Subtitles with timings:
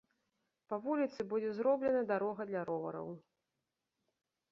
[0.71, 3.13] Па вуліцы будзе зроблена дарога для ровараў.